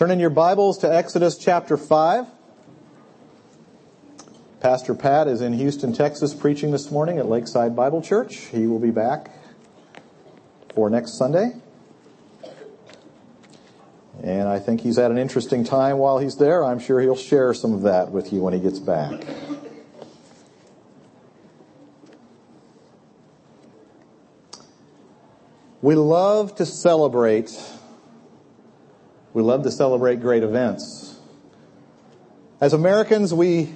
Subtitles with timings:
[0.00, 2.24] Turn in your Bibles to Exodus chapter 5.
[4.58, 8.34] Pastor Pat is in Houston, Texas, preaching this morning at Lakeside Bible Church.
[8.46, 9.30] He will be back
[10.74, 11.52] for next Sunday.
[14.22, 16.64] And I think he's had an interesting time while he's there.
[16.64, 19.22] I'm sure he'll share some of that with you when he gets back.
[25.82, 27.54] We love to celebrate.
[29.32, 31.18] We love to celebrate great events.
[32.60, 33.72] As Americans, we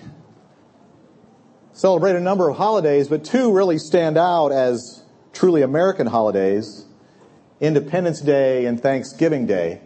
[1.73, 6.87] celebrate a number of holidays, but two really stand out as truly American holidays.
[7.61, 9.81] Independence Day and Thanksgiving Day.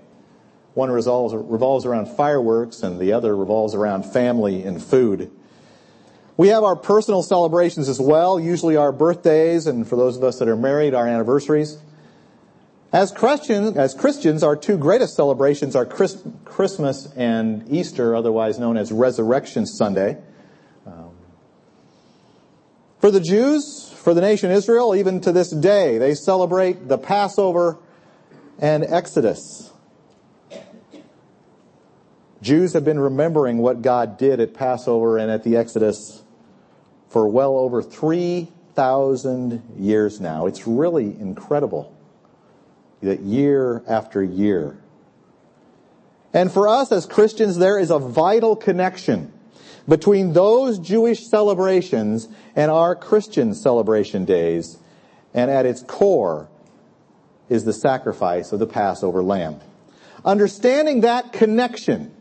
[0.73, 5.31] One revolves, revolves around fireworks and the other revolves around family and food.
[6.39, 10.39] We have our personal celebrations as well, usually our birthdays, and for those of us
[10.39, 11.79] that are married, our anniversaries.
[12.93, 18.79] As Christians, as Christians, our two greatest celebrations are Chris, Christmas and Easter, otherwise known
[18.79, 20.17] as Resurrection Sunday.
[20.87, 21.11] Um,
[22.99, 27.77] for the Jews, for the nation Israel, even to this day, they celebrate the Passover
[28.59, 29.71] and Exodus.
[32.41, 36.23] Jews have been remembering what God did at Passover and at the Exodus
[37.11, 40.47] for well over 3,000 years now.
[40.47, 41.98] It's really incredible
[43.03, 44.77] that year after year.
[46.33, 49.33] And for us as Christians, there is a vital connection
[49.89, 54.79] between those Jewish celebrations and our Christian celebration days.
[55.33, 56.49] And at its core
[57.49, 59.61] is the sacrifice of the Passover lamb.
[60.25, 62.15] Understanding that connection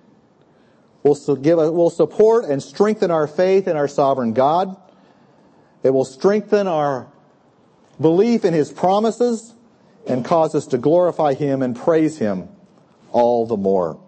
[1.04, 4.78] will, give, will support and strengthen our faith in our sovereign God.
[5.84, 7.08] It will strengthen our
[8.00, 9.54] belief in His promises
[10.08, 12.50] and cause us to glorify Him and praise Him
[13.12, 14.00] all the more.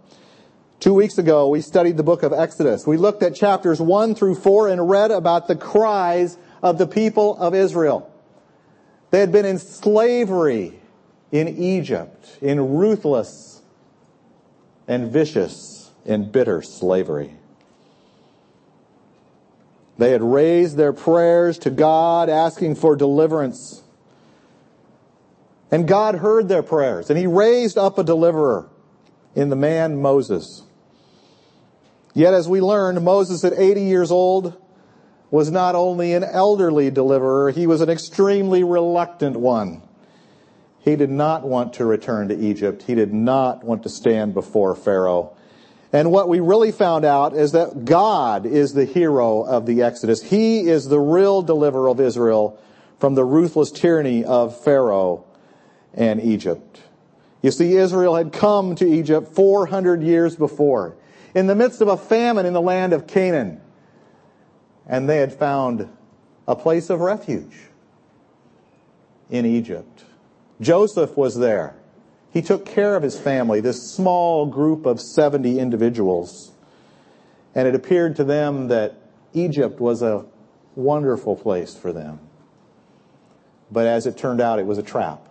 [0.80, 2.88] Two weeks ago, we studied the book of Exodus.
[2.88, 7.38] We looked at chapters 1 through 4 and read about the cries of the people
[7.38, 8.10] of Israel.
[9.12, 10.80] They had been in slavery
[11.32, 13.62] in Egypt, in ruthless
[14.88, 17.36] and vicious and bitter slavery.
[19.98, 23.84] They had raised their prayers to God asking for deliverance.
[25.72, 28.70] And God heard their prayers, and He raised up a deliverer
[29.36, 30.64] in the man Moses.
[32.14, 34.60] Yet as we learned, Moses at 80 years old
[35.32, 39.82] was not only an elderly deliverer, he was an extremely reluctant one.
[40.80, 42.84] He did not want to return to Egypt.
[42.84, 45.36] He did not want to stand before Pharaoh.
[45.94, 50.24] And what we really found out is that God is the hero of the Exodus.
[50.24, 52.60] He is the real deliverer of Israel
[53.00, 55.26] from the ruthless tyranny of Pharaoh
[56.00, 56.82] and Egypt.
[57.44, 60.96] You see, Israel had come to Egypt 400 years before,
[61.36, 63.62] in the midst of a famine in the land of Canaan.
[64.88, 65.88] And they had found
[66.48, 67.56] a place of refuge
[69.30, 70.06] in Egypt.
[70.60, 71.76] Joseph was there.
[72.32, 76.52] He took care of his family, this small group of 70 individuals.
[77.54, 78.96] And it appeared to them that
[79.34, 80.26] Egypt was a
[80.76, 82.20] wonderful place for them.
[83.72, 85.29] But as it turned out, it was a trap.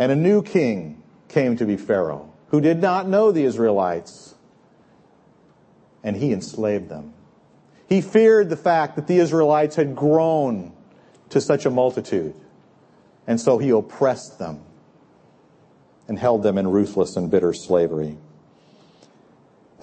[0.00, 4.34] And a new king came to be Pharaoh, who did not know the Israelites,
[6.02, 7.12] and he enslaved them.
[7.86, 10.72] He feared the fact that the Israelites had grown
[11.28, 12.34] to such a multitude,
[13.26, 14.62] and so he oppressed them
[16.08, 18.16] and held them in ruthless and bitter slavery.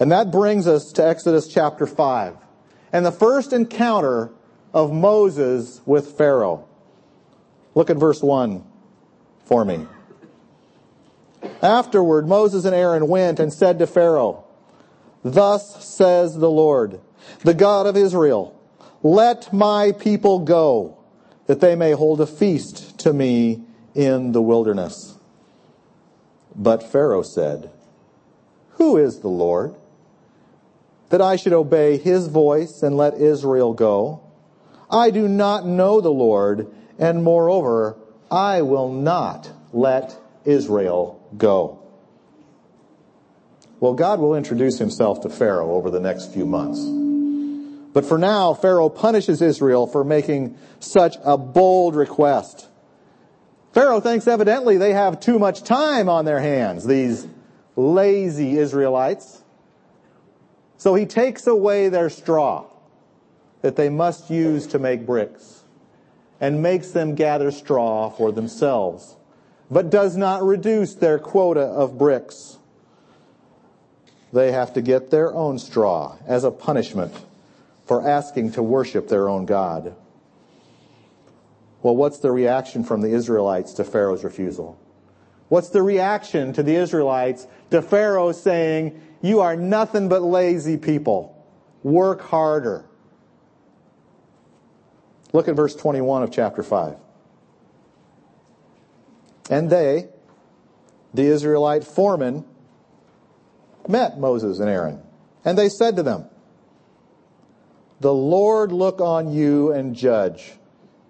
[0.00, 2.36] And that brings us to Exodus chapter 5
[2.92, 4.32] and the first encounter
[4.74, 6.66] of Moses with Pharaoh.
[7.76, 8.64] Look at verse 1
[9.44, 9.86] for me.
[11.62, 14.44] Afterward, Moses and Aaron went and said to Pharaoh,
[15.24, 17.00] Thus says the Lord,
[17.40, 18.54] the God of Israel,
[19.02, 20.98] let my people go,
[21.46, 23.62] that they may hold a feast to me
[23.94, 25.16] in the wilderness.
[26.54, 27.70] But Pharaoh said,
[28.72, 29.74] Who is the Lord?
[31.10, 34.20] That I should obey his voice and let Israel go?
[34.90, 37.96] I do not know the Lord, and moreover,
[38.30, 41.80] I will not let Israel go.
[43.80, 46.80] Well, God will introduce himself to Pharaoh over the next few months.
[47.92, 52.68] But for now, Pharaoh punishes Israel for making such a bold request.
[53.72, 57.26] Pharaoh thinks evidently they have too much time on their hands, these
[57.76, 59.42] lazy Israelites.
[60.76, 62.66] So he takes away their straw
[63.62, 65.62] that they must use to make bricks
[66.40, 69.16] and makes them gather straw for themselves
[69.70, 72.56] but does not reduce their quota of bricks.
[74.32, 77.12] they have to get their own straw as a punishment
[77.86, 79.94] for asking to worship their own God.
[81.82, 84.78] Well, what's the reaction from the Israelites to Pharaoh's refusal?
[85.48, 91.34] What's the reaction to the Israelites to Pharaoh saying, you are nothing but lazy people.
[91.82, 92.84] Work harder.
[95.32, 96.96] Look at verse 21 of chapter 5.
[99.50, 100.08] And they,
[101.14, 102.44] the Israelite foremen,
[103.88, 105.02] met Moses and Aaron.
[105.44, 106.26] And they said to them,
[108.00, 110.52] The Lord look on you and judge,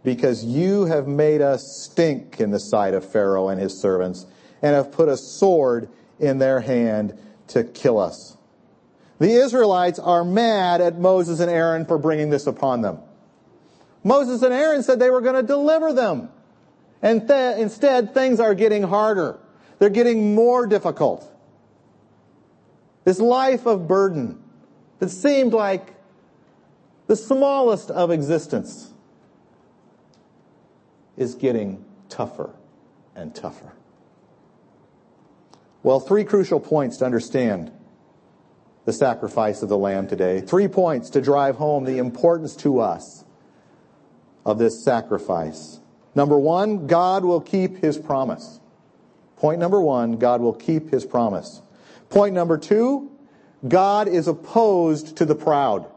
[0.05, 4.26] because you have made us stink in the sight of Pharaoh and his servants,
[4.62, 5.88] and have put a sword
[6.20, 7.19] in their hand
[7.49, 8.37] to kill us.
[9.19, 13.00] The Israelites are mad at Moses and Aaron for bringing this upon them.
[14.05, 16.31] Moses and Aaron said they were going to deliver them.
[17.03, 19.39] And th- instead, things are getting harder.
[19.79, 21.31] They're getting more difficult.
[23.05, 24.43] This life of burden
[24.99, 25.95] that seemed like
[27.06, 28.93] the smallest of existence
[31.17, 32.50] is getting tougher
[33.15, 33.73] and tougher.
[35.83, 37.73] Well, three crucial points to understand
[38.85, 40.41] the sacrifice of the lamb today.
[40.41, 43.25] Three points to drive home the importance to us
[44.45, 45.81] of this sacrifice.
[46.19, 48.59] Number one, God will keep his promise.
[49.37, 51.62] Point number one, God will keep his promise.
[52.11, 53.12] Point number two,
[53.69, 55.88] God is opposed to the proud.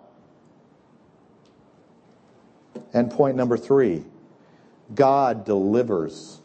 [2.93, 4.03] And point number three,
[4.93, 6.37] God delivers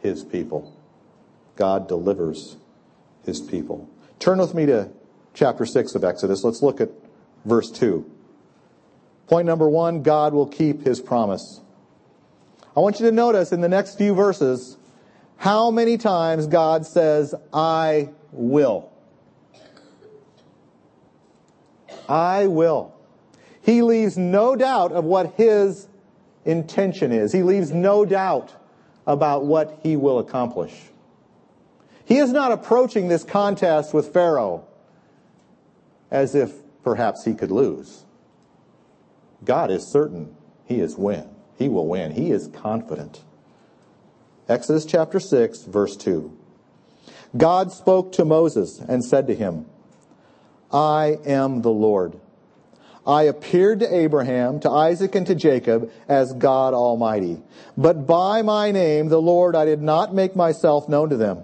[0.00, 0.72] his people.
[1.56, 2.58] God delivers
[3.24, 3.90] his people.
[4.20, 4.88] Turn with me to
[5.34, 6.44] chapter 6 of Exodus.
[6.44, 6.90] Let's look at
[7.44, 8.08] verse 2.
[9.26, 11.60] Point number one, God will keep his promise.
[12.76, 14.76] I want you to notice in the next few verses
[15.36, 18.90] how many times God says, I will.
[22.08, 22.94] I will.
[23.62, 25.88] He leaves no doubt of what his
[26.44, 27.32] intention is.
[27.32, 28.52] He leaves no doubt
[29.06, 30.74] about what he will accomplish.
[32.04, 34.66] He is not approaching this contest with Pharaoh
[36.10, 38.04] as if perhaps he could lose.
[39.44, 40.36] God is certain
[40.66, 41.33] he is win.
[41.58, 42.12] He will win.
[42.12, 43.22] He is confident.
[44.48, 46.36] Exodus chapter 6 verse 2.
[47.36, 49.66] God spoke to Moses and said to him,
[50.72, 52.18] I am the Lord.
[53.06, 57.42] I appeared to Abraham, to Isaac, and to Jacob as God Almighty.
[57.76, 61.42] But by my name, the Lord, I did not make myself known to them.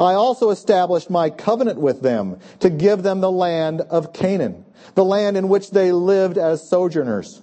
[0.00, 4.64] I also established my covenant with them to give them the land of Canaan,
[4.94, 7.42] the land in which they lived as sojourners.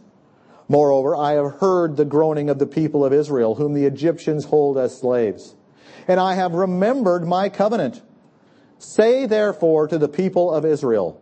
[0.74, 4.76] Moreover, I have heard the groaning of the people of Israel, whom the Egyptians hold
[4.76, 5.54] as slaves.
[6.08, 8.02] And I have remembered my covenant.
[8.80, 11.22] Say therefore to the people of Israel,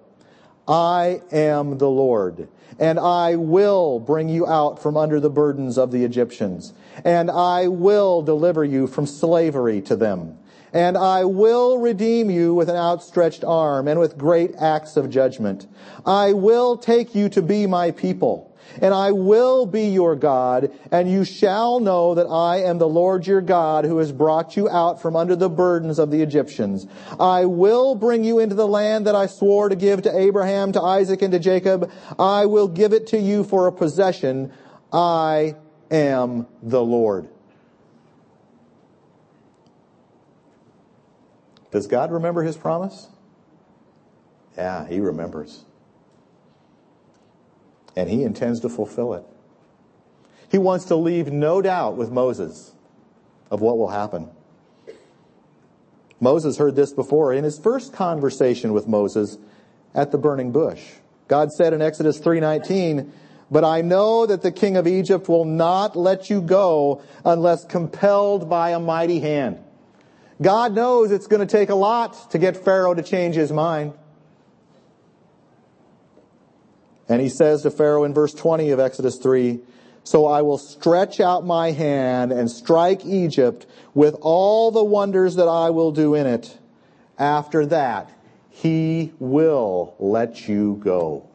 [0.69, 2.47] I am the Lord,
[2.79, 7.67] and I will bring you out from under the burdens of the Egyptians, and I
[7.67, 10.37] will deliver you from slavery to them
[10.73, 15.67] and I will redeem you with an outstretched arm and with great acts of judgment.
[16.05, 18.50] I will take you to be my people.
[18.81, 23.27] And I will be your God, and you shall know that I am the Lord
[23.27, 26.87] your God who has brought you out from under the burdens of the Egyptians.
[27.19, 30.81] I will bring you into the land that I swore to give to Abraham, to
[30.81, 31.91] Isaac, and to Jacob.
[32.17, 34.53] I will give it to you for a possession.
[34.93, 35.55] I
[35.89, 37.27] am the Lord.
[41.71, 43.07] Does God remember his promise?
[44.57, 45.65] Yeah, he remembers.
[47.95, 49.23] And he intends to fulfill it.
[50.49, 52.73] He wants to leave no doubt with Moses
[53.49, 54.29] of what will happen.
[56.19, 59.37] Moses heard this before in his first conversation with Moses
[59.95, 60.81] at the burning bush.
[61.27, 63.11] God said in Exodus 3:19,
[63.49, 68.49] "But I know that the king of Egypt will not let you go unless compelled
[68.49, 69.57] by a mighty hand."
[70.41, 73.93] God knows it's going to take a lot to get Pharaoh to change his mind.
[77.11, 79.59] And he says to Pharaoh in verse 20 of Exodus 3,
[80.05, 85.49] So I will stretch out my hand and strike Egypt with all the wonders that
[85.49, 86.57] I will do in it.
[87.19, 88.09] After that,
[88.49, 91.27] he will let you go.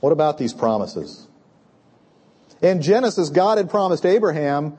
[0.00, 1.28] What about these promises?
[2.60, 4.76] In Genesis, God had promised Abraham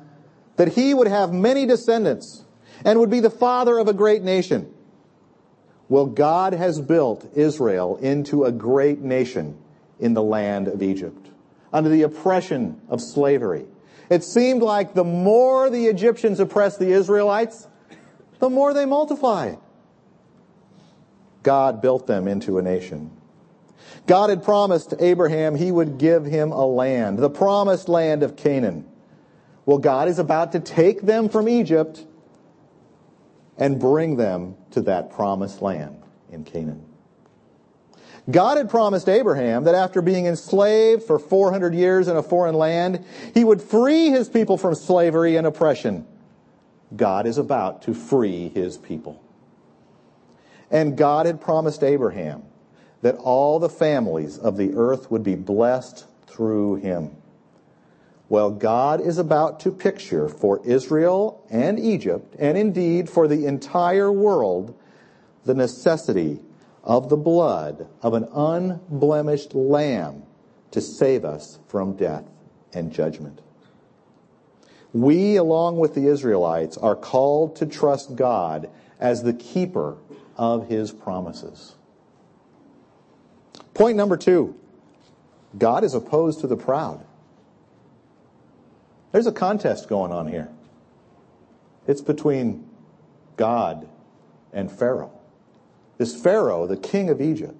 [0.58, 2.46] that he would have many descendants
[2.86, 4.72] and would be the father of a great nation.
[5.92, 9.58] Well, God has built Israel into a great nation
[10.00, 11.28] in the land of Egypt
[11.74, 13.66] under the oppression of slavery.
[14.10, 17.68] It seemed like the more the Egyptians oppressed the Israelites,
[18.40, 19.58] the more they multiplied.
[21.44, 23.12] God built them into a nation.
[24.08, 28.86] God had promised Abraham he would give him a land, the promised land of Canaan.
[29.66, 32.06] Well, God is about to take them from Egypt
[33.58, 36.86] and bring them to that promised land in Canaan.
[38.30, 43.04] God had promised Abraham that after being enslaved for 400 years in a foreign land,
[43.34, 46.06] he would free his people from slavery and oppression.
[46.96, 49.22] God is about to free his people.
[50.70, 52.44] And God had promised Abraham
[53.02, 57.16] that all the families of the earth would be blessed through him.
[58.32, 64.10] Well, God is about to picture for Israel and Egypt, and indeed for the entire
[64.10, 64.74] world,
[65.44, 66.40] the necessity
[66.82, 70.24] of the blood of an unblemished lamb
[70.72, 72.24] to save us from death
[72.72, 73.42] and judgment.
[74.94, 79.98] We, along with the Israelites, are called to trust God as the keeper
[80.38, 81.76] of his promises.
[83.74, 84.56] Point number two
[85.58, 87.06] God is opposed to the proud.
[89.12, 90.50] There's a contest going on here.
[91.88, 92.70] It's between
[93.36, 93.88] God
[94.54, 95.12] and Pharaoh.
[95.98, 97.56] This Pharaoh, the king of Egypt,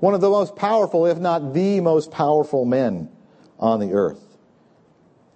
[0.00, 3.10] one of the most powerful, if not the most powerful men
[3.58, 4.20] on the earth.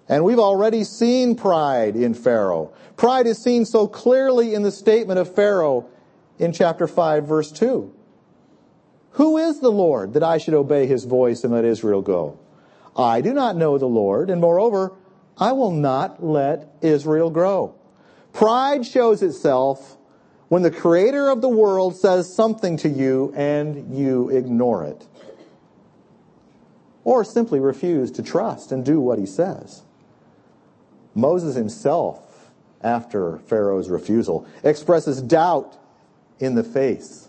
[0.09, 2.73] And we've already seen pride in Pharaoh.
[2.97, 5.87] Pride is seen so clearly in the statement of Pharaoh
[6.39, 7.95] in chapter 5 verse 2.
[9.13, 12.39] Who is the Lord that I should obey his voice and let Israel go?
[12.97, 14.93] I do not know the Lord, and moreover,
[15.39, 17.75] I will not let Israel grow.
[18.33, 19.97] Pride shows itself
[20.49, 25.07] when the creator of the world says something to you and you ignore it.
[27.05, 29.83] Or simply refuse to trust and do what he says.
[31.15, 32.51] Moses himself,
[32.83, 35.77] after Pharaoh's refusal, expresses doubt
[36.39, 37.29] in the face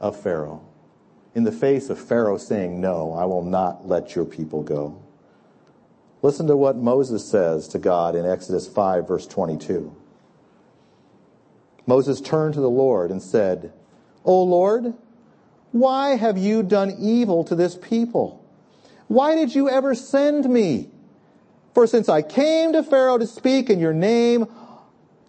[0.00, 0.64] of Pharaoh.
[1.34, 5.03] In the face of Pharaoh saying, No, I will not let your people go.
[6.24, 9.94] Listen to what Moses says to God in Exodus 5, verse 22.
[11.86, 13.74] Moses turned to the Lord and said,
[14.24, 14.94] O Lord,
[15.70, 18.42] why have you done evil to this people?
[19.06, 20.88] Why did you ever send me?
[21.74, 24.46] For since I came to Pharaoh to speak in your name,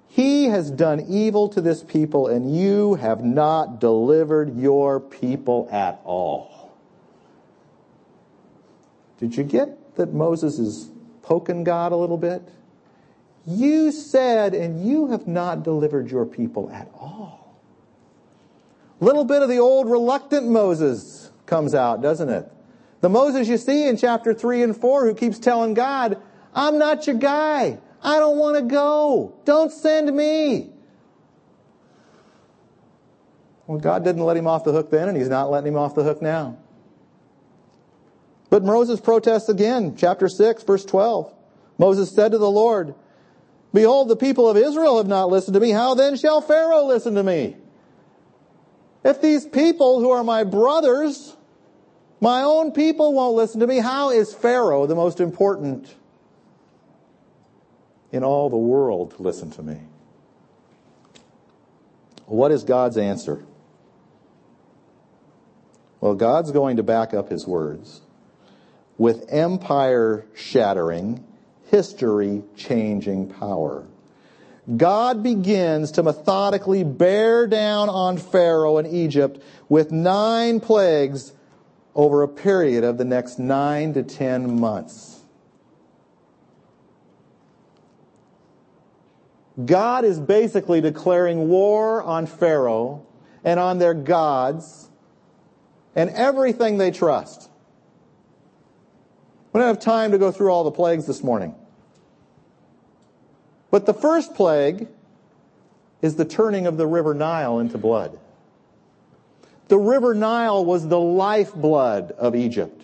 [0.08, 6.00] he has done evil to this people, and you have not delivered your people at
[6.06, 6.74] all.
[9.20, 10.90] Did you get that Moses is
[11.22, 12.42] poking God a little bit?
[13.48, 17.60] You said, and you have not delivered your people at all.
[19.00, 22.52] Little bit of the old reluctant Moses comes out, doesn't it?
[23.02, 26.20] The Moses you see in chapter 3 and 4 who keeps telling God,
[26.54, 27.78] I'm not your guy.
[28.02, 29.36] I don't want to go.
[29.46, 30.72] Don't send me.
[33.68, 35.96] Well, God didn't let him off the hook then, and he's not letting him off
[35.96, 36.58] the hook now.
[38.56, 41.30] But Moses protests again, chapter 6, verse 12.
[41.78, 42.96] Moses said to the Lord,
[43.74, 45.72] Behold, the people of Israel have not listened to me.
[45.72, 47.58] How then shall Pharaoh listen to me?
[49.04, 51.36] If these people who are my brothers,
[52.22, 55.94] my own people won't listen to me, how is Pharaoh the most important
[58.14, 59.82] in all the world to listen to me.
[62.26, 63.44] What is God's answer?
[66.00, 68.00] Well, God's going to back up his words
[68.98, 71.24] with empire shattering,
[71.70, 73.86] history changing power.
[74.78, 81.34] God begins to methodically bear down on Pharaoh and Egypt with nine plagues
[81.94, 85.22] over a period of the next nine to ten months.
[89.64, 93.06] God is basically declaring war on Pharaoh
[93.44, 94.90] and on their gods
[95.96, 97.50] and everything they trust.
[99.56, 101.56] We don't have time to go through all the plagues this morning.
[103.72, 104.90] But the first plague
[106.02, 108.20] is the turning of the river Nile into blood.
[109.70, 112.82] The river Nile was the lifeblood of Egypt.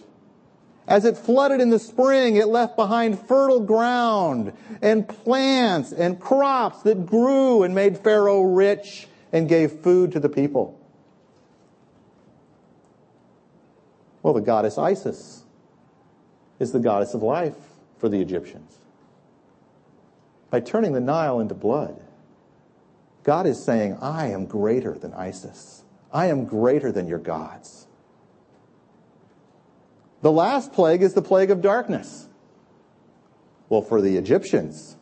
[0.87, 6.83] As it flooded in the spring, it left behind fertile ground and plants and crops
[6.83, 10.79] that grew and made Pharaoh rich and gave food to the people.
[14.23, 15.40] Well, the goddess Isis
[16.61, 17.55] is the goddess of life
[17.97, 18.77] for the Egyptians.
[20.51, 21.99] By turning the Nile into blood,
[23.23, 25.83] God is saying, I am greater than Isis.
[26.13, 27.87] I am greater than your gods.
[30.21, 32.27] The last plague is the plague of darkness.
[33.67, 34.95] Well, for the Egyptians,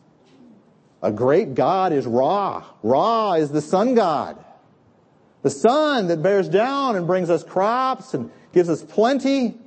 [1.02, 2.64] a great God is Ra.
[2.82, 4.42] Ra is the sun god.
[5.42, 9.58] The sun that bears down and brings us crops and gives us plenty.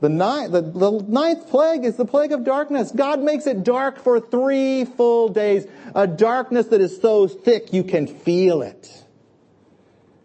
[0.00, 2.92] The ninth, the, the ninth plague is the plague of darkness.
[2.92, 5.66] God makes it dark for three full days.
[5.94, 9.04] A darkness that is so thick you can feel it.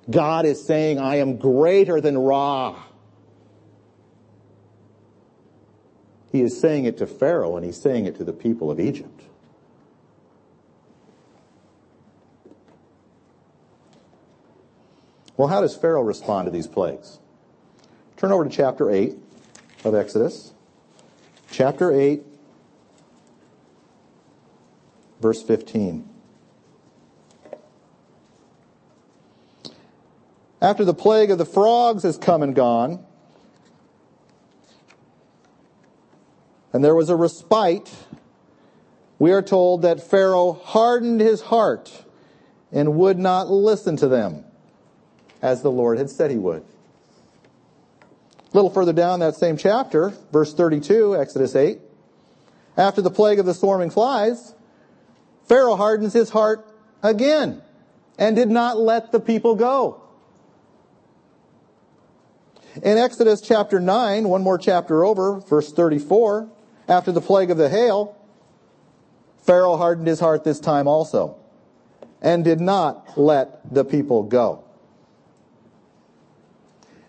[0.09, 2.83] God is saying, I am greater than Ra.
[6.33, 9.21] He is saying it to Pharaoh and he's saying it to the people of Egypt.
[15.37, 17.19] Well, how does Pharaoh respond to these plagues?
[18.17, 19.15] Turn over to chapter 8
[19.83, 20.53] of Exodus.
[21.49, 22.23] Chapter 8,
[25.19, 26.07] verse 15.
[30.61, 33.03] After the plague of the frogs has come and gone,
[36.71, 37.91] and there was a respite,
[39.17, 42.05] we are told that Pharaoh hardened his heart
[42.71, 44.45] and would not listen to them
[45.41, 46.63] as the Lord had said he would.
[48.51, 51.79] A little further down that same chapter, verse 32, Exodus 8.
[52.75, 54.53] After the plague of the swarming flies,
[55.47, 56.67] Pharaoh hardens his heart
[57.01, 57.61] again
[58.17, 60.01] and did not let the people go.
[62.83, 66.49] In Exodus chapter 9, one more chapter over, verse 34,
[66.87, 68.17] after the plague of the hail,
[69.39, 71.37] Pharaoh hardened his heart this time also
[72.21, 74.63] and did not let the people go.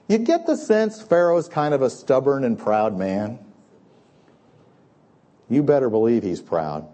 [0.09, 3.39] You get the sense Pharaoh's kind of a stubborn and proud man.
[5.49, 6.89] You better believe he's proud.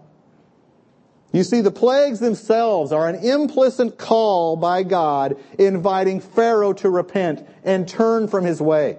[1.31, 7.47] You see, the plagues themselves are an implicit call by God inviting Pharaoh to repent
[7.63, 8.97] and turn from his way.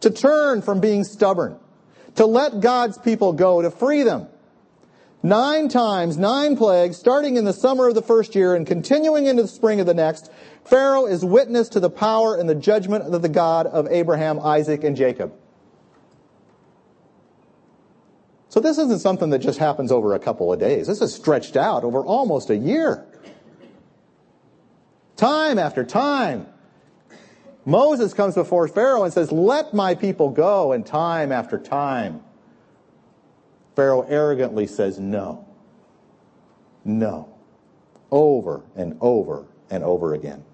[0.00, 1.58] To turn from being stubborn.
[2.16, 4.28] To let God's people go, to free them.
[5.22, 9.42] Nine times, nine plagues, starting in the summer of the first year and continuing into
[9.42, 10.30] the spring of the next,
[10.64, 14.84] Pharaoh is witness to the power and the judgment of the God of Abraham, Isaac,
[14.84, 15.32] and Jacob.
[18.48, 20.86] So this isn't something that just happens over a couple of days.
[20.86, 23.04] This is stretched out over almost a year.
[25.16, 26.46] Time after time.
[27.64, 30.72] Moses comes before Pharaoh and says, let my people go.
[30.72, 32.22] And time after time,
[33.78, 35.46] Pharaoh arrogantly says no.
[36.84, 37.32] No.
[38.10, 40.44] Over and over and over again.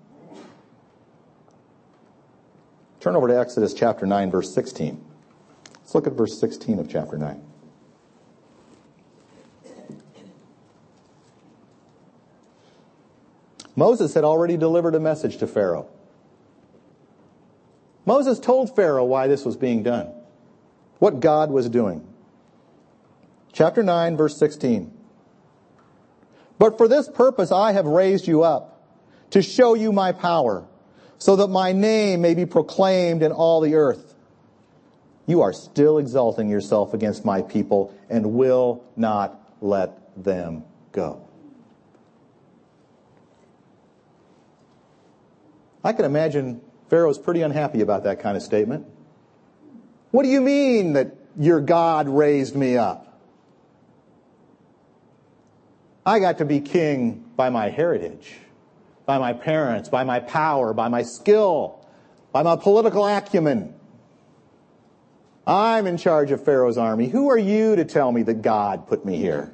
[3.01, 5.03] Turn over to Exodus chapter 9, verse 16.
[5.73, 7.43] Let's look at verse 16 of chapter 9.
[13.75, 15.89] Moses had already delivered a message to Pharaoh.
[18.05, 20.13] Moses told Pharaoh why this was being done,
[20.99, 22.07] what God was doing.
[23.55, 24.93] Chapter 9, verse 16.
[26.59, 28.83] But for this purpose I have raised you up,
[29.31, 30.67] to show you my power,
[31.19, 34.15] so that my name may be proclaimed in all the earth.
[35.27, 41.27] You are still exalting yourself against my people and will not let them go.
[45.83, 48.87] I can imagine Pharaoh's pretty unhappy about that kind of statement.
[50.11, 53.14] What do you mean that your God raised me up?
[56.07, 58.35] I got to be king by my heritage,
[59.07, 61.87] by my parents, by my power, by my skill,
[62.33, 63.75] by my political acumen.
[65.47, 67.09] I'm in charge of Pharaoh's army.
[67.09, 69.53] Who are you to tell me that God put me here?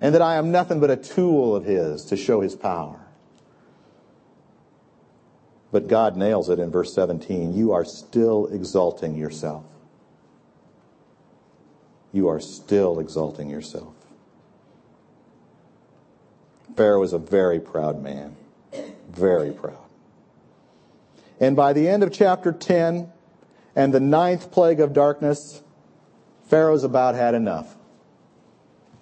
[0.00, 3.00] And that I am nothing but a tool of his to show his power.
[5.72, 7.54] But God nails it in verse 17.
[7.54, 9.64] You are still exalting yourself.
[12.12, 13.94] You are still exalting yourself.
[16.76, 18.36] Pharaoh was a very proud man.
[19.10, 19.78] Very proud.
[21.40, 23.12] And by the end of chapter 10
[23.76, 25.62] and the ninth plague of darkness,
[26.48, 27.76] Pharaoh's about had enough.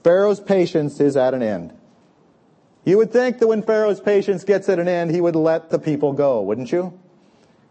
[0.03, 1.73] Pharaoh's patience is at an end.
[2.85, 5.79] You would think that when Pharaoh's patience gets at an end, he would let the
[5.79, 6.99] people go, wouldn't you?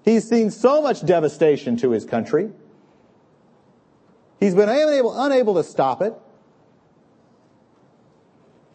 [0.04, 2.52] He's seen so much devastation to his country.
[4.40, 6.14] He's been unable, unable to stop it.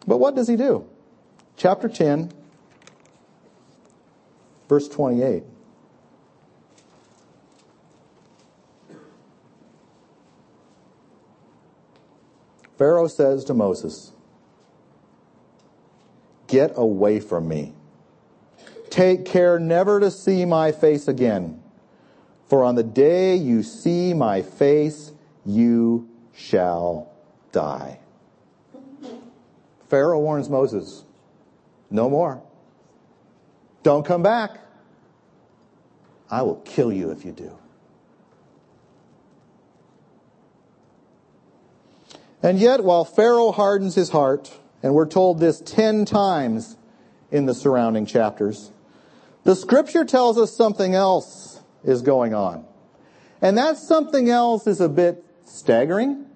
[0.06, 0.86] But what does he do?
[1.56, 2.32] Chapter 10,
[4.68, 5.42] verse 28.
[12.76, 14.12] Pharaoh says to Moses,
[16.46, 17.72] Get away from me.
[18.90, 21.62] Take care never to see my face again.
[22.48, 25.12] For on the day you see my face,
[25.44, 27.10] you shall
[27.50, 27.98] die.
[29.88, 31.04] Pharaoh warns Moses,
[31.90, 32.42] no more.
[33.82, 34.58] Don't come back.
[36.30, 37.56] I will kill you if you do.
[42.42, 46.76] And yet, while Pharaoh hardens his heart, and we're told this ten times
[47.30, 48.70] in the surrounding chapters,
[49.44, 52.64] the scripture tells us something else is going on.
[53.40, 56.26] And that something else is a bit staggering.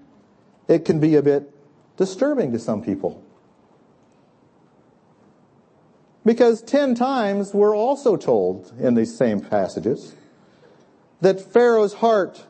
[0.69, 1.53] It can be a bit
[1.97, 3.23] disturbing to some people.
[6.25, 10.15] Because ten times we're also told in these same passages
[11.21, 12.45] that Pharaoh's heart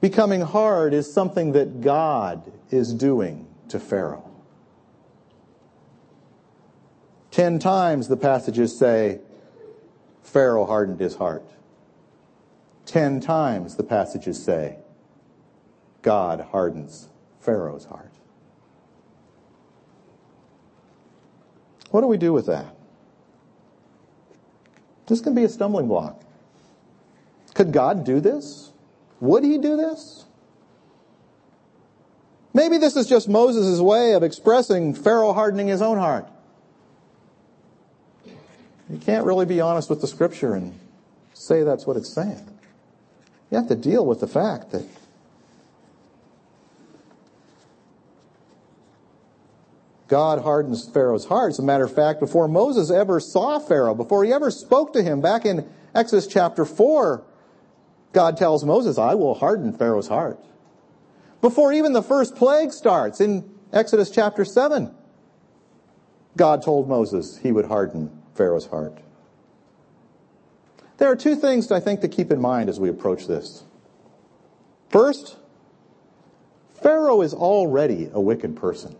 [0.00, 4.30] becoming hard is something that God is doing to Pharaoh.
[7.30, 9.20] Ten times the passages say
[10.22, 11.44] Pharaoh hardened his heart.
[12.86, 14.78] Ten times the passages say
[16.02, 17.08] God hardens
[17.40, 18.09] Pharaoh's heart.
[21.90, 22.74] What do we do with that?
[25.06, 26.22] This can be a stumbling block.
[27.54, 28.70] Could God do this?
[29.20, 30.24] Would he do this?
[32.54, 36.28] Maybe this is just Moses' way of expressing Pharaoh hardening his own heart.
[38.88, 40.78] You can't really be honest with the scripture and
[41.32, 42.46] say that's what it's saying.
[43.50, 44.84] You have to deal with the fact that
[50.10, 51.50] God hardens Pharaoh's heart.
[51.50, 55.04] As a matter of fact, before Moses ever saw Pharaoh, before he ever spoke to
[55.04, 57.22] him, back in Exodus chapter 4,
[58.12, 60.44] God tells Moses, I will harden Pharaoh's heart.
[61.40, 64.92] Before even the first plague starts in Exodus chapter 7,
[66.36, 68.98] God told Moses he would harden Pharaoh's heart.
[70.98, 73.62] There are two things I think to keep in mind as we approach this.
[74.88, 75.36] First,
[76.82, 78.96] Pharaoh is already a wicked person.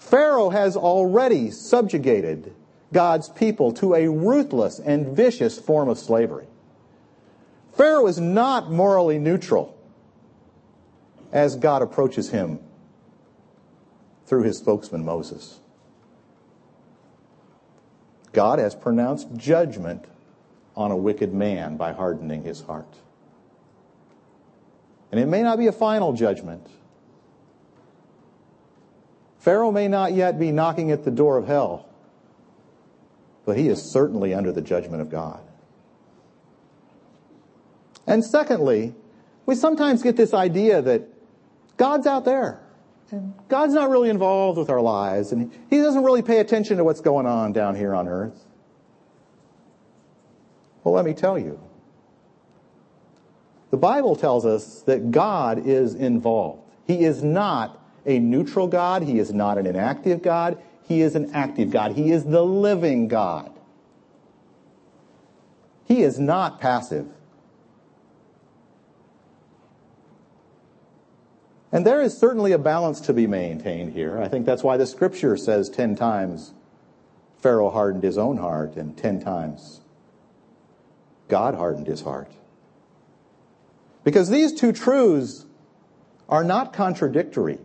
[0.00, 2.52] Pharaoh has already subjugated
[2.92, 6.46] God's people to a ruthless and vicious form of slavery.
[7.74, 9.76] Pharaoh is not morally neutral
[11.30, 12.58] as God approaches him
[14.26, 15.60] through his spokesman Moses.
[18.32, 20.06] God has pronounced judgment
[20.74, 22.96] on a wicked man by hardening his heart.
[25.12, 26.66] And it may not be a final judgment,
[29.40, 31.88] Pharaoh may not yet be knocking at the door of hell,
[33.44, 35.40] but he is certainly under the judgment of God.
[38.06, 38.94] And secondly,
[39.46, 41.08] we sometimes get this idea that
[41.76, 42.60] God's out there.
[43.10, 46.84] And God's not really involved with our lives, and He doesn't really pay attention to
[46.84, 48.44] what's going on down here on earth.
[50.84, 51.60] Well, let me tell you.
[53.70, 56.62] The Bible tells us that God is involved.
[56.86, 59.02] He is not a neutral God.
[59.02, 60.60] He is not an inactive God.
[60.86, 61.92] He is an active God.
[61.92, 63.52] He is the living God.
[65.84, 67.06] He is not passive.
[71.72, 74.18] And there is certainly a balance to be maintained here.
[74.18, 76.52] I think that's why the scripture says ten times
[77.38, 79.80] Pharaoh hardened his own heart, and ten times
[81.28, 82.32] God hardened his heart.
[84.02, 85.46] Because these two truths
[86.28, 87.58] are not contradictory.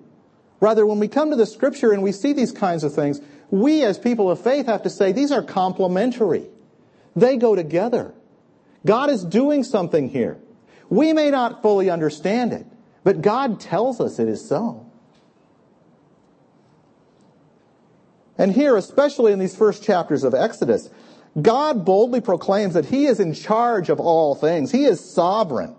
[0.59, 3.83] Rather, when we come to the scripture and we see these kinds of things, we
[3.83, 6.47] as people of faith have to say these are complementary.
[7.15, 8.13] They go together.
[8.85, 10.37] God is doing something here.
[10.89, 12.65] We may not fully understand it,
[13.03, 14.85] but God tells us it is so.
[18.37, 20.89] And here, especially in these first chapters of Exodus,
[21.41, 24.71] God boldly proclaims that He is in charge of all things.
[24.71, 25.75] He is sovereign.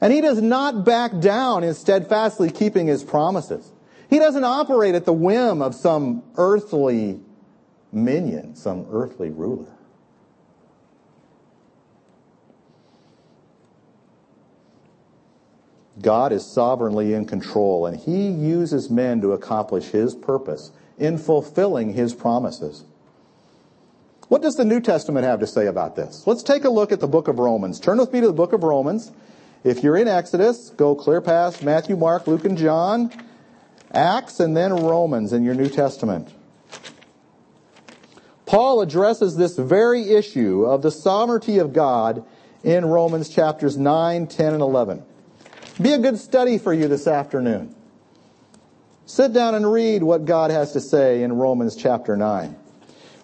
[0.00, 3.70] And he does not back down in steadfastly keeping his promises.
[4.08, 7.20] He doesn't operate at the whim of some earthly
[7.92, 9.72] minion, some earthly ruler.
[16.00, 21.92] God is sovereignly in control, and he uses men to accomplish his purpose in fulfilling
[21.92, 22.84] his promises.
[24.28, 26.26] What does the New Testament have to say about this?
[26.26, 27.80] Let's take a look at the book of Romans.
[27.80, 29.12] Turn with me to the book of Romans.
[29.62, 33.12] If you're in Exodus, go clear past Matthew, Mark, Luke, and John,
[33.92, 36.32] Acts, and then Romans in your New Testament.
[38.46, 42.24] Paul addresses this very issue of the sovereignty of God
[42.64, 45.02] in Romans chapters 9, 10, and 11.
[45.80, 47.74] Be a good study for you this afternoon.
[49.04, 52.56] Sit down and read what God has to say in Romans chapter 9.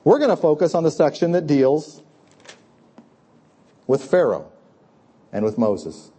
[0.04, 2.02] We're going to focus on the section that deals
[3.86, 4.50] with Pharaoh
[5.32, 6.10] and with Moses.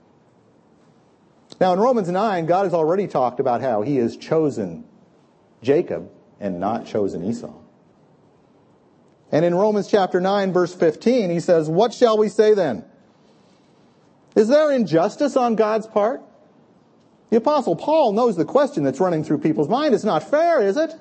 [1.60, 4.86] Now in Romans 9, God has already talked about how he has chosen
[5.62, 7.54] Jacob and not chosen Esau.
[9.32, 12.86] And in Romans chapter 9 verse 15, he says, What shall we say then?
[14.36, 16.22] Is there injustice on God's part?
[17.30, 19.94] The apostle Paul knows the question that's running through people's mind.
[19.94, 20.94] It's not fair, is it?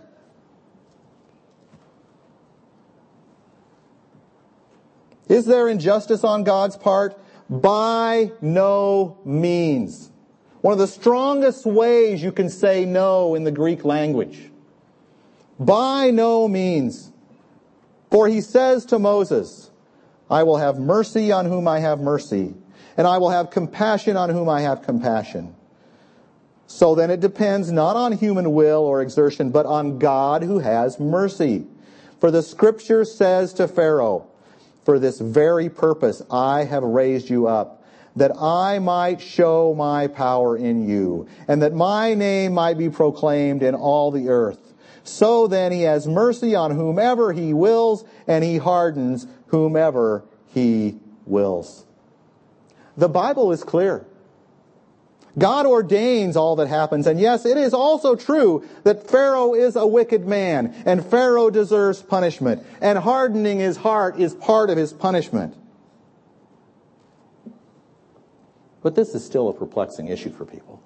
[5.29, 7.21] Is there injustice on God's part?
[7.49, 10.11] By no means.
[10.61, 14.51] One of the strongest ways you can say no in the Greek language.
[15.59, 17.12] By no means.
[18.11, 19.71] For he says to Moses,
[20.31, 22.55] I will have mercy on whom I have mercy,
[22.97, 25.55] and I will have compassion on whom I have compassion.
[26.66, 30.99] So then it depends not on human will or exertion, but on God who has
[30.99, 31.66] mercy.
[32.21, 34.27] For the scripture says to Pharaoh,
[34.85, 37.76] For this very purpose I have raised you up,
[38.16, 43.62] that I might show my power in you, and that my name might be proclaimed
[43.62, 44.72] in all the earth.
[45.05, 51.85] So then he has mercy on whomever he wills, and he hardens whomever he wills.
[52.96, 54.07] The Bible is clear.
[55.38, 57.07] God ordains all that happens.
[57.07, 62.00] And yes, it is also true that Pharaoh is a wicked man, and Pharaoh deserves
[62.00, 65.55] punishment, and hardening his heart is part of his punishment.
[68.87, 70.81] But this is still a perplexing issue for people.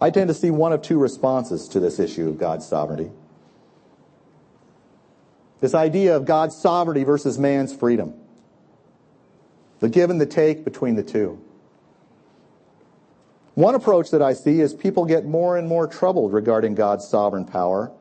[0.00, 3.10] I tend to see one of two responses to this issue of God's sovereignty.
[5.60, 8.14] This idea of God's sovereignty versus man's freedom.
[9.80, 11.38] The give and the take between the two.
[13.52, 17.44] One approach that I see is people get more and more troubled regarding God's sovereign
[17.44, 17.92] power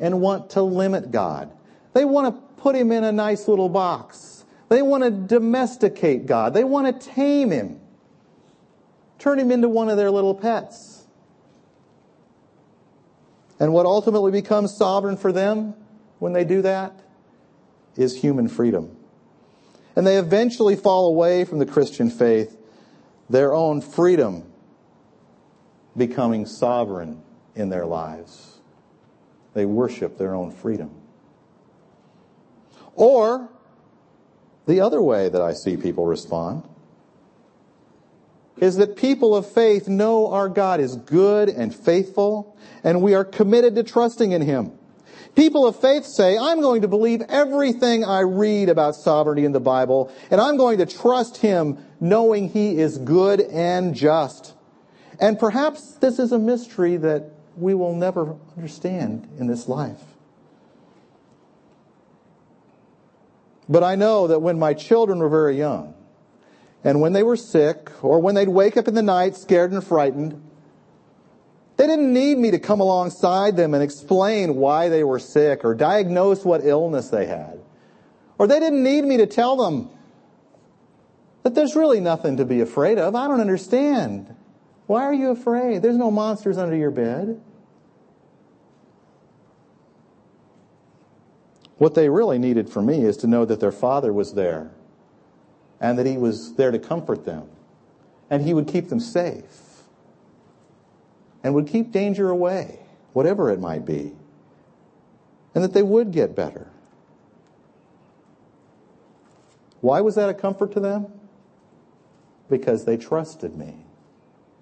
[0.00, 1.52] and want to limit God.
[1.92, 4.35] They want to put him in a nice little box.
[4.68, 6.54] They want to domesticate God.
[6.54, 7.80] They want to tame him.
[9.18, 11.04] Turn him into one of their little pets.
[13.58, 15.74] And what ultimately becomes sovereign for them
[16.18, 16.92] when they do that
[17.96, 18.94] is human freedom.
[19.94, 22.58] And they eventually fall away from the Christian faith,
[23.30, 24.44] their own freedom
[25.96, 27.22] becoming sovereign
[27.54, 28.58] in their lives.
[29.54, 30.90] They worship their own freedom.
[32.94, 33.48] Or
[34.66, 36.64] the other way that I see people respond
[38.58, 43.24] is that people of faith know our God is good and faithful, and we are
[43.24, 44.72] committed to trusting in Him.
[45.34, 49.60] People of faith say, I'm going to believe everything I read about sovereignty in the
[49.60, 54.54] Bible, and I'm going to trust Him knowing He is good and just.
[55.20, 60.00] And perhaps this is a mystery that we will never understand in this life.
[63.68, 65.94] But I know that when my children were very young,
[66.84, 69.82] and when they were sick, or when they'd wake up in the night scared and
[69.82, 70.40] frightened,
[71.76, 75.74] they didn't need me to come alongside them and explain why they were sick or
[75.74, 77.60] diagnose what illness they had.
[78.38, 79.90] Or they didn't need me to tell them
[81.42, 83.14] that there's really nothing to be afraid of.
[83.14, 84.34] I don't understand.
[84.86, 85.82] Why are you afraid?
[85.82, 87.40] There's no monsters under your bed.
[91.78, 94.70] What they really needed from me is to know that their father was there
[95.80, 97.48] and that he was there to comfort them
[98.30, 99.82] and he would keep them safe
[101.44, 102.80] and would keep danger away,
[103.12, 104.12] whatever it might be,
[105.54, 106.70] and that they would get better.
[109.80, 111.12] Why was that a comfort to them?
[112.48, 113.84] Because they trusted me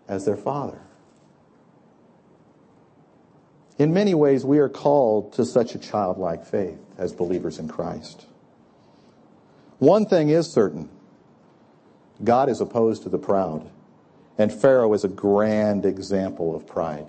[0.09, 0.81] as their father.
[3.79, 8.27] In many ways, we are called to such a childlike faith as believers in Christ.
[9.79, 10.89] One thing is certain
[12.23, 13.69] God is opposed to the proud,
[14.39, 17.07] and Pharaoh is a grand example of pride.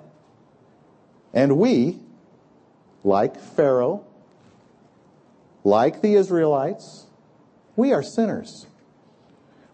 [1.34, 2.00] And we,
[3.04, 4.06] like Pharaoh,
[5.64, 7.06] like the Israelites,
[7.76, 8.68] we are sinners.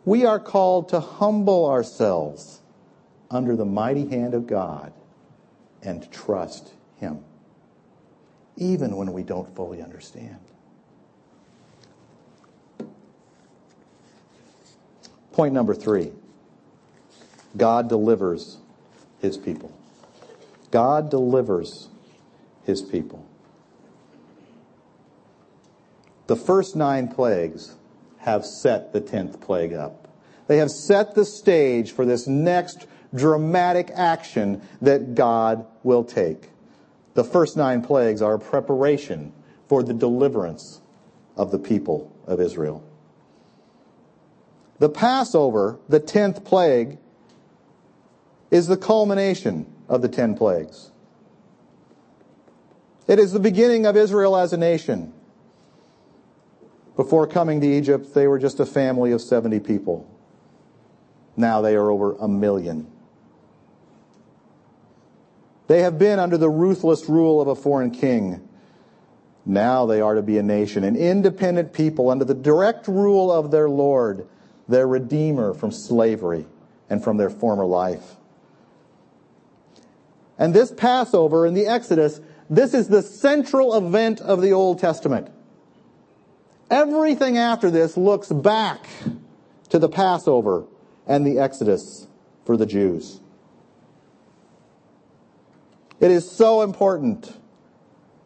[0.03, 2.61] We are called to humble ourselves
[3.29, 4.91] under the mighty hand of God
[5.83, 7.23] and trust Him,
[8.57, 10.39] even when we don't fully understand.
[15.33, 16.11] Point number three
[17.55, 18.57] God delivers
[19.19, 19.71] his people.
[20.71, 21.89] God delivers
[22.63, 23.25] his people.
[26.27, 27.75] The first nine plagues
[28.19, 30.07] have set the tenth plague up.
[30.47, 36.50] They have set the stage for this next dramatic action that God will take.
[37.13, 39.33] The first nine plagues are a preparation
[39.67, 40.81] for the deliverance
[41.35, 42.83] of the people of Israel.
[44.79, 46.97] The Passover, the tenth plague,
[48.49, 50.91] is the culmination of the ten plagues.
[53.07, 55.13] It is the beginning of Israel as a nation.
[56.95, 60.07] Before coming to Egypt, they were just a family of 70 people.
[61.37, 62.90] Now they are over a million.
[65.71, 68.45] They have been under the ruthless rule of a foreign king.
[69.45, 73.51] Now they are to be a nation, an independent people under the direct rule of
[73.51, 74.27] their Lord,
[74.67, 76.45] their Redeemer from slavery
[76.89, 78.17] and from their former life.
[80.37, 85.29] And this Passover in the Exodus, this is the central event of the Old Testament.
[86.69, 88.87] Everything after this looks back
[89.69, 90.65] to the Passover
[91.07, 92.07] and the Exodus
[92.43, 93.20] for the Jews.
[96.01, 97.33] It is so important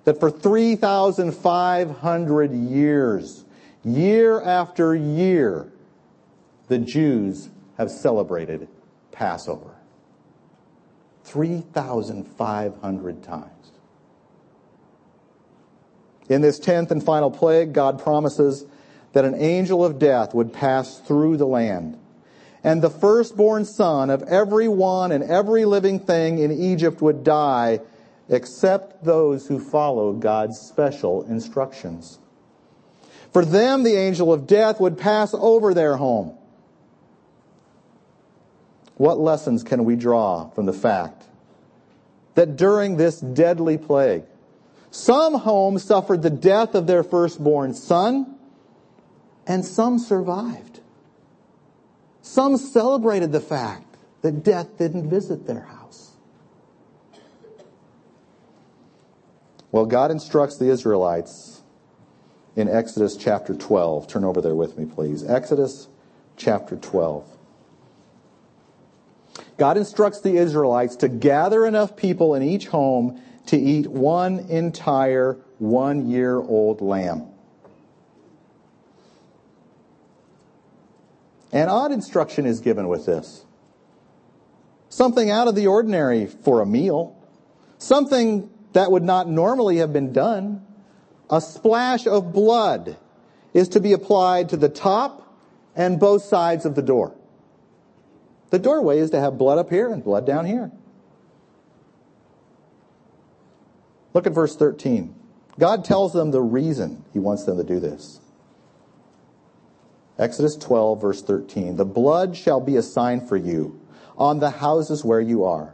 [0.06, 3.46] that for 3,500 years,
[3.84, 5.72] year after year,
[6.68, 8.68] the Jews have celebrated
[9.12, 9.76] Passover.
[11.26, 13.52] 3,500 times.
[16.30, 18.64] In this tenth and final plague, God promises
[19.12, 22.00] that an angel of death would pass through the land
[22.66, 27.80] and the firstborn son of every one and every living thing in Egypt would die,
[28.28, 32.18] except those who followed God's special instructions.
[33.32, 36.36] For them, the angel of death would pass over their home.
[38.96, 41.24] What lessons can we draw from the fact
[42.34, 44.24] that during this deadly plague,
[44.90, 48.38] some homes suffered the death of their firstborn son,
[49.46, 50.75] and some survived?
[52.26, 56.14] Some celebrated the fact that death didn't visit their house.
[59.72, 61.62] Well, God instructs the Israelites
[62.56, 64.08] in Exodus chapter 12.
[64.08, 65.24] Turn over there with me, please.
[65.24, 65.88] Exodus
[66.36, 67.30] chapter 12.
[69.58, 75.38] God instructs the Israelites to gather enough people in each home to eat one entire
[75.60, 77.28] one year old lamb.
[81.56, 83.46] An odd instruction is given with this.
[84.90, 87.16] Something out of the ordinary for a meal.
[87.78, 90.68] Something that would not normally have been done.
[91.30, 92.98] A splash of blood
[93.54, 95.34] is to be applied to the top
[95.78, 97.16] and both sides of the door.
[98.50, 100.74] The doorway is to have blood up here and blood down here.
[104.14, 105.16] Look at verse 13.
[105.58, 108.20] God tells them the reason he wants them to do this.
[110.18, 111.76] Exodus 12, verse 13.
[111.76, 113.80] The blood shall be a sign for you
[114.18, 115.74] on the houses where you are.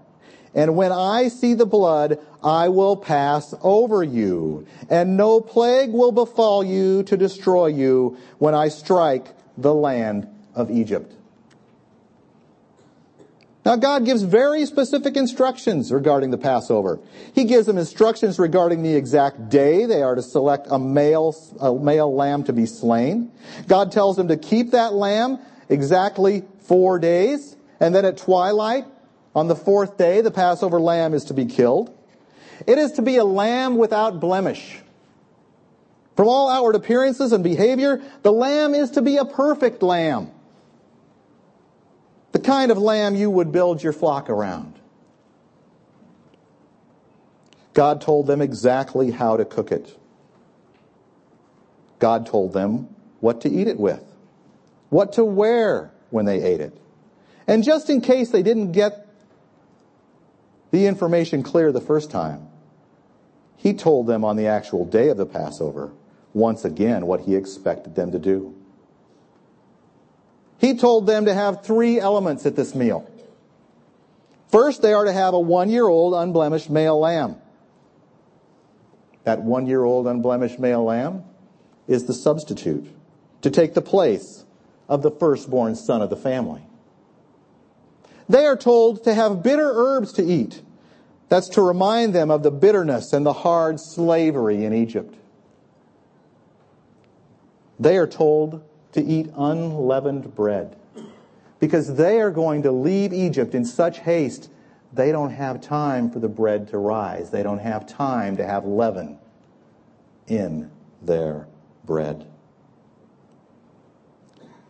[0.54, 6.12] And when I see the blood, I will pass over you, and no plague will
[6.12, 9.28] befall you to destroy you when I strike
[9.58, 11.14] the land of Egypt.
[13.64, 17.00] Now God gives very specific instructions regarding the Passover.
[17.34, 21.74] He gives them instructions regarding the exact day they are to select a male, a
[21.74, 23.32] male lamb to be slain.
[23.68, 28.86] God tells them to keep that lamb exactly four days, and then at twilight,
[29.36, 31.96] on the fourth day, the Passover lamb is to be killed.
[32.68, 34.80] It is to be a lamb without blemish.
[36.16, 40.32] From all outward appearances and behavior, the lamb is to be a perfect lamb.
[42.32, 44.76] The kind of lamb you would build your flock around.
[47.74, 49.98] God told them exactly how to cook it.
[52.00, 54.04] God told them what to eat it with,
[54.90, 56.78] what to wear when they ate it.
[57.48, 59.08] And just in case they didn't get
[60.72, 62.48] the information clear the first time,
[63.58, 65.92] he told them on the actual day of the Passover,
[66.34, 68.56] once again, what he expected them to do.
[70.62, 73.10] He told them to have three elements at this meal.
[74.52, 77.38] First, they are to have a one-year-old unblemished male lamb.
[79.24, 81.24] That one-year-old unblemished male lamb
[81.88, 82.86] is the substitute
[83.42, 84.46] to take the place
[84.88, 86.62] of the firstborn son of the family.
[88.30, 90.62] They are told to have bitter herbs to eat.
[91.28, 95.16] That's to remind them of the bitterness and the hard slavery in Egypt.
[97.80, 98.62] They are told
[98.94, 100.76] to eat unleavened bread
[101.60, 104.50] because they are going to leave Egypt in such haste
[104.94, 107.30] they don't have time for the bread to rise.
[107.32, 109.18] They don't have time to have leaven
[110.28, 110.70] in
[111.02, 111.48] their
[111.86, 112.28] bread.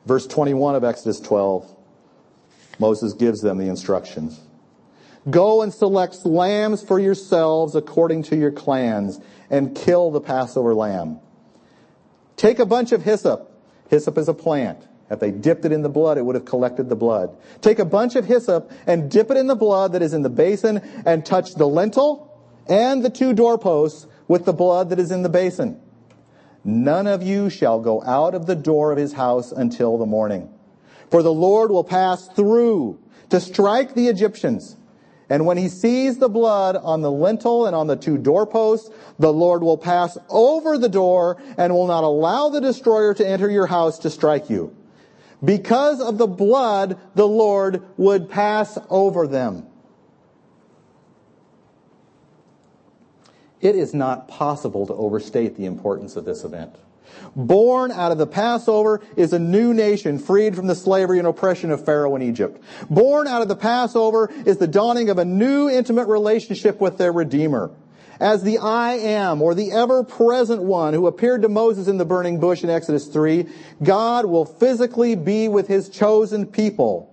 [0.05, 1.75] Verse 21 of Exodus 12,
[2.79, 4.39] Moses gives them the instructions.
[5.29, 9.19] Go and select lambs for yourselves according to your clans
[9.49, 11.19] and kill the Passover lamb.
[12.37, 13.50] Take a bunch of hyssop
[13.91, 16.87] Hyssop is a plant, If they dipped it in the blood, it would have collected
[16.87, 17.35] the blood.
[17.59, 20.29] Take a bunch of hyssop and dip it in the blood that is in the
[20.29, 25.23] basin and touch the lintel and the two doorposts with the blood that is in
[25.23, 25.77] the basin.
[26.63, 30.49] None of you shall go out of the door of his house until the morning.
[31.09, 32.97] For the Lord will pass through
[33.29, 34.77] to strike the Egyptians.
[35.31, 39.31] And when he sees the blood on the lintel and on the two doorposts, the
[39.31, 43.67] Lord will pass over the door and will not allow the destroyer to enter your
[43.67, 44.75] house to strike you.
[45.41, 49.65] Because of the blood, the Lord would pass over them.
[53.61, 56.75] It is not possible to overstate the importance of this event.
[57.35, 61.71] Born out of the Passover is a new nation freed from the slavery and oppression
[61.71, 62.61] of Pharaoh in Egypt.
[62.89, 67.11] Born out of the Passover is the dawning of a new intimate relationship with their
[67.11, 67.71] Redeemer
[68.21, 72.05] as the I am or the ever present one who appeared to Moses in the
[72.05, 73.47] burning bush in Exodus 3,
[73.81, 77.11] God will physically be with his chosen people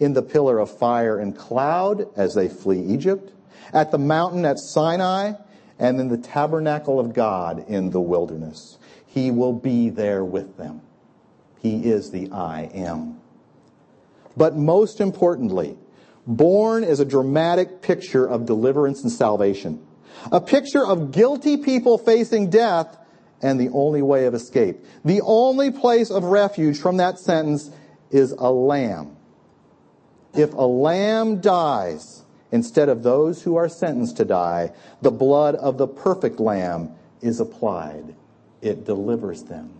[0.00, 3.32] in the pillar of fire and cloud as they flee Egypt,
[3.72, 5.34] at the mountain at Sinai,
[5.78, 8.76] and in the tabernacle of God in the wilderness.
[9.10, 10.82] He will be there with them.
[11.58, 13.20] He is the I am.
[14.36, 15.76] But most importantly,
[16.26, 19.84] born is a dramatic picture of deliverance and salvation.
[20.30, 22.96] A picture of guilty people facing death
[23.42, 24.84] and the only way of escape.
[25.04, 27.70] The only place of refuge from that sentence
[28.10, 29.16] is a lamb.
[30.34, 35.78] If a lamb dies instead of those who are sentenced to die, the blood of
[35.78, 38.14] the perfect lamb is applied.
[38.62, 39.70] It delivers them.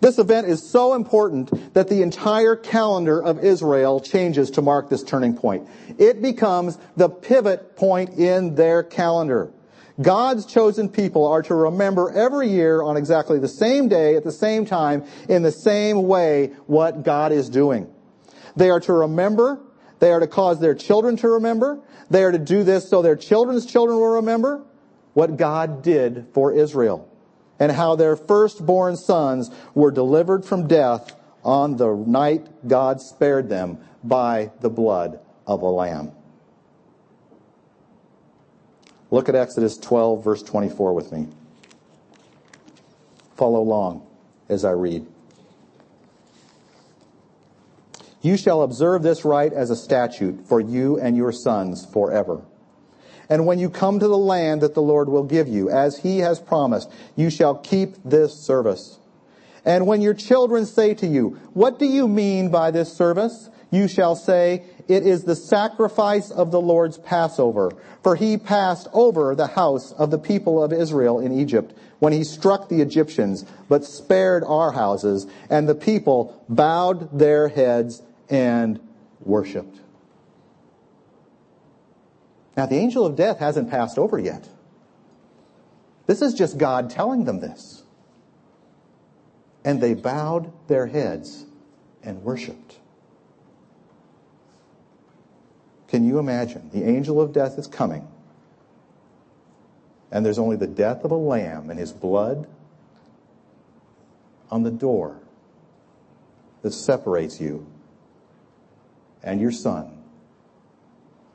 [0.00, 5.02] This event is so important that the entire calendar of Israel changes to mark this
[5.02, 5.68] turning point.
[5.96, 9.52] It becomes the pivot point in their calendar.
[10.00, 14.32] God's chosen people are to remember every year on exactly the same day, at the
[14.32, 17.88] same time, in the same way, what God is doing.
[18.56, 19.60] They are to remember,
[20.00, 21.78] they are to cause their children to remember,
[22.10, 24.64] they are to do this so their children's children will remember
[25.14, 27.08] what God did for Israel
[27.58, 33.78] and how their firstborn sons were delivered from death on the night God spared them
[34.02, 36.12] by the blood of a lamb.
[39.10, 41.28] Look at Exodus 12, verse 24 with me.
[43.36, 44.06] Follow along
[44.48, 45.06] as I read.
[48.22, 52.42] You shall observe this rite as a statute for you and your sons forever.
[53.28, 56.18] And when you come to the land that the Lord will give you, as he
[56.18, 58.98] has promised, you shall keep this service.
[59.64, 63.48] And when your children say to you, what do you mean by this service?
[63.70, 67.72] You shall say, it is the sacrifice of the Lord's Passover.
[68.02, 72.24] For he passed over the house of the people of Israel in Egypt when he
[72.24, 75.26] struck the Egyptians, but spared our houses.
[75.48, 78.80] And the people bowed their heads and
[79.20, 79.78] worshiped.
[82.56, 84.48] Now, the angel of death hasn't passed over yet.
[86.06, 87.82] This is just God telling them this.
[89.64, 91.46] And they bowed their heads
[92.02, 92.78] and worshiped.
[95.88, 96.70] Can you imagine?
[96.72, 98.08] The angel of death is coming.
[100.10, 102.46] And there's only the death of a lamb and his blood
[104.50, 105.20] on the door
[106.60, 107.66] that separates you
[109.22, 110.02] and your son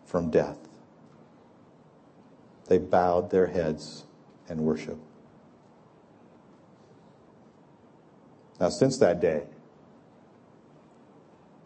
[0.06, 0.67] from death.
[2.68, 4.06] They bowed their heads
[4.50, 5.02] and worshiped.
[8.60, 9.44] Now, since that day,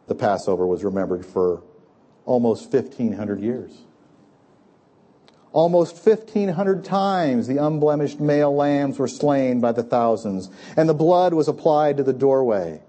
[0.08, 1.64] the Passover was remembered for
[2.26, 3.72] almost 1,500 years.
[5.54, 11.34] Almost 1,500 times the unblemished male lambs were slain by the thousands, and the blood
[11.34, 12.82] was applied to the doorway.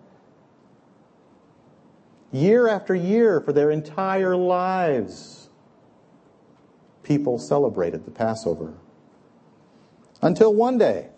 [2.31, 5.42] Year after year for their entire lives
[7.03, 8.75] people celebrated the Passover.
[10.21, 11.09] Until one day,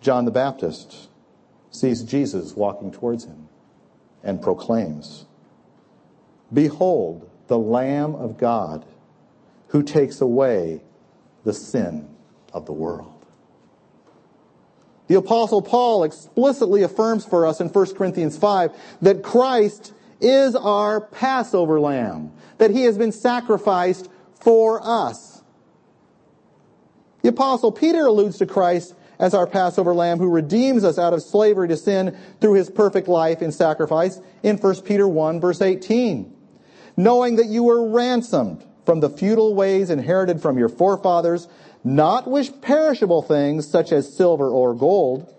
[0.00, 1.08] John the Baptist
[1.70, 3.48] sees Jesus walking towards him
[4.22, 5.26] and proclaims,
[6.52, 8.84] Behold, the Lamb of God
[9.68, 10.82] who takes away
[11.44, 12.08] the sin
[12.52, 13.14] of the world.
[15.08, 21.00] The apostle Paul explicitly affirms for us in 1 Corinthians 5 that Christ is our
[21.00, 24.08] Passover lamb, that he has been sacrificed
[24.40, 25.42] for us.
[27.22, 31.22] The apostle Peter alludes to Christ as our Passover lamb who redeems us out of
[31.22, 36.34] slavery to sin through his perfect life and sacrifice in 1 Peter 1 verse 18.
[36.96, 41.48] Knowing that you were ransomed from the futile ways inherited from your forefathers,
[41.84, 45.34] not with perishable things such as silver or gold,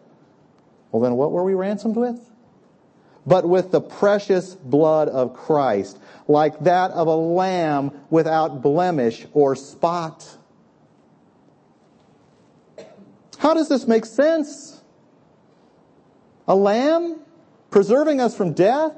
[0.92, 2.29] Well, then what were we ransomed with?
[3.26, 9.56] But with the precious blood of Christ, like that of a lamb without blemish or
[9.56, 10.38] spot.
[13.38, 14.82] How does this make sense?
[16.48, 17.20] A lamb
[17.70, 18.94] preserving us from death?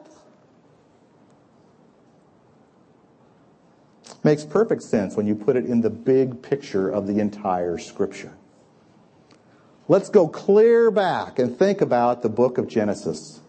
[4.24, 8.34] Makes perfect sense when you put it in the big picture of the entire scripture.
[9.88, 13.41] Let's go clear back and think about the book of Genesis.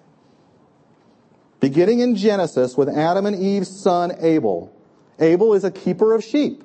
[1.63, 4.75] Beginning in Genesis with Adam and Eve's son Abel.
[5.21, 6.65] Abel is a keeper of sheep.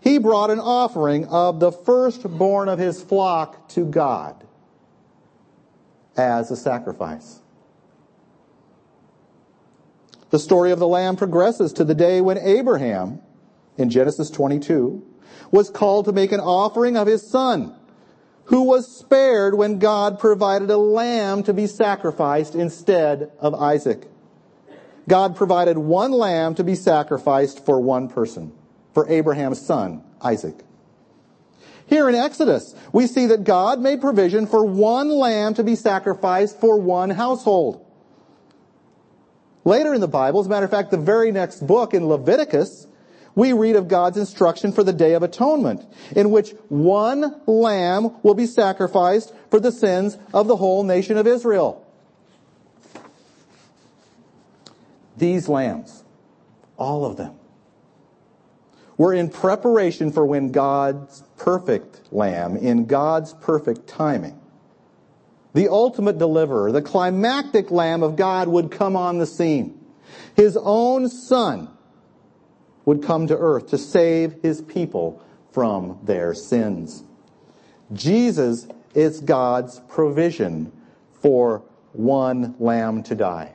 [0.00, 4.46] He brought an offering of the firstborn of his flock to God
[6.14, 7.40] as a sacrifice.
[10.28, 13.22] The story of the lamb progresses to the day when Abraham,
[13.78, 15.02] in Genesis 22,
[15.50, 17.74] was called to make an offering of his son,
[18.46, 24.08] who was spared when God provided a lamb to be sacrificed instead of Isaac.
[25.08, 28.52] God provided one lamb to be sacrificed for one person,
[28.94, 30.62] for Abraham's son, Isaac.
[31.86, 36.60] Here in Exodus, we see that God made provision for one lamb to be sacrificed
[36.60, 37.84] for one household.
[39.64, 42.86] Later in the Bible, as a matter of fact, the very next book in Leviticus,
[43.34, 48.34] we read of God's instruction for the Day of Atonement, in which one lamb will
[48.34, 51.86] be sacrificed for the sins of the whole nation of Israel.
[55.16, 56.04] These lambs,
[56.76, 57.34] all of them,
[58.96, 64.38] were in preparation for when God's perfect lamb, in God's perfect timing,
[65.54, 69.78] the ultimate deliverer, the climactic lamb of God would come on the scene.
[70.34, 71.68] His own son
[72.84, 75.22] would come to earth to save his people
[75.52, 77.04] from their sins.
[77.92, 80.72] Jesus is God's provision
[81.20, 81.62] for
[81.92, 83.52] one lamb to die.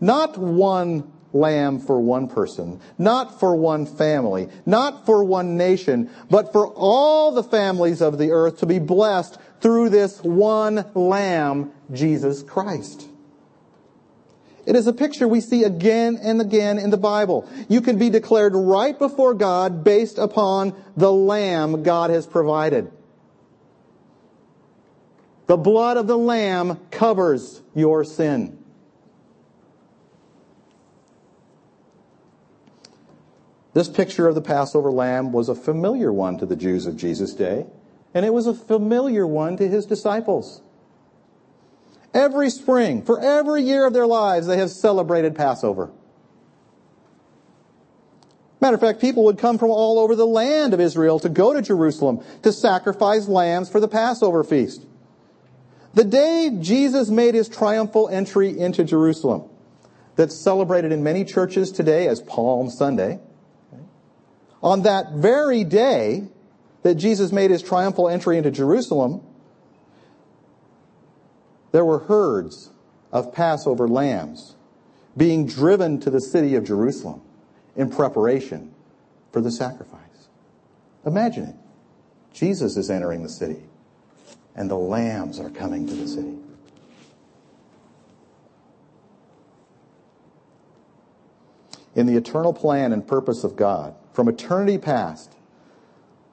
[0.00, 6.52] Not one lamb for one person, not for one family, not for one nation, but
[6.52, 12.42] for all the families of the earth to be blessed through this one lamb, Jesus
[12.42, 13.07] Christ.
[14.68, 17.48] It is a picture we see again and again in the Bible.
[17.70, 22.92] You can be declared right before God based upon the lamb God has provided.
[25.46, 28.62] The blood of the lamb covers your sin.
[33.72, 37.32] This picture of the Passover lamb was a familiar one to the Jews of Jesus'
[37.32, 37.64] day
[38.12, 40.60] and it was a familiar one to his disciples.
[42.14, 45.90] Every spring, for every year of their lives, they have celebrated Passover.
[48.60, 51.52] Matter of fact, people would come from all over the land of Israel to go
[51.52, 54.84] to Jerusalem to sacrifice lambs for the Passover feast.
[55.94, 59.44] The day Jesus made his triumphal entry into Jerusalem,
[60.16, 63.20] that's celebrated in many churches today as Palm Sunday,
[64.60, 66.24] on that very day,
[66.82, 69.22] that Jesus made his triumphal entry into Jerusalem,
[71.72, 72.70] there were herds
[73.12, 74.54] of Passover lambs
[75.16, 77.22] being driven to the city of Jerusalem
[77.76, 78.74] in preparation
[79.32, 80.28] for the sacrifice.
[81.04, 81.56] Imagine it.
[82.32, 83.62] Jesus is entering the city
[84.54, 86.36] and the lambs are coming to the city.
[91.94, 95.34] In the eternal plan and purpose of God, from eternity past,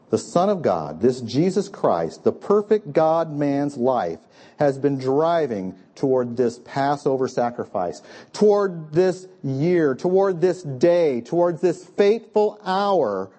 [0.10, 4.20] the Son of God, this Jesus Christ, the perfect God man's life,
[4.58, 8.02] has been driving toward this Passover sacrifice,
[8.32, 13.30] toward this year, toward this day, towards this fateful hour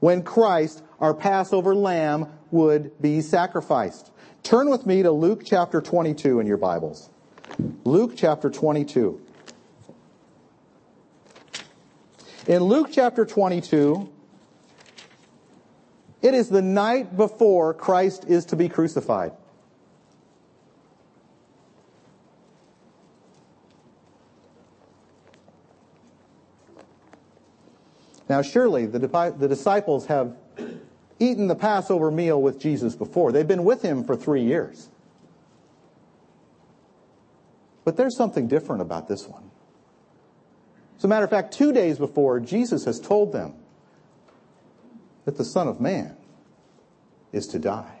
[0.00, 4.10] when Christ, our Passover lamb, would be sacrificed.
[4.42, 7.08] Turn with me to Luke chapter 22 in your Bibles.
[7.84, 9.20] Luke chapter 22.
[12.48, 14.11] In Luke chapter 22,
[16.22, 19.32] it is the night before Christ is to be crucified.
[28.28, 28.98] Now, surely the,
[29.36, 30.34] the disciples have
[31.18, 33.30] eaten the Passover meal with Jesus before.
[33.30, 34.88] They've been with him for three years.
[37.84, 39.50] But there's something different about this one.
[40.96, 43.54] As a matter of fact, two days before, Jesus has told them,
[45.24, 46.16] that the Son of Man
[47.32, 48.00] is to die.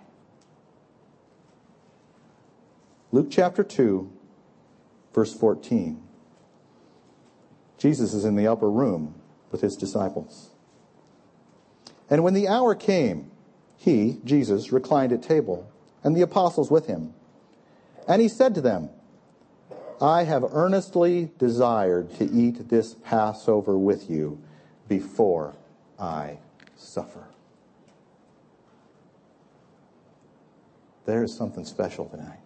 [3.10, 4.10] Luke chapter 2,
[5.14, 6.02] verse 14.
[7.78, 9.14] Jesus is in the upper room
[9.50, 10.50] with his disciples.
[12.08, 13.30] And when the hour came,
[13.76, 15.70] he, Jesus, reclined at table,
[16.04, 17.14] and the apostles with him.
[18.08, 18.90] And he said to them,
[20.00, 24.40] I have earnestly desired to eat this Passover with you
[24.88, 25.54] before
[25.98, 26.38] I
[26.82, 27.26] suffer.
[31.04, 32.38] There's something special tonight.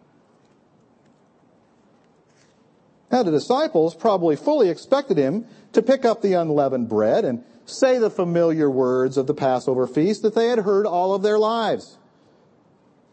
[3.11, 7.99] Now, the disciples probably fully expected him to pick up the unleavened bread and say
[7.99, 11.99] the familiar words of the Passover feast that they had heard all of their lives.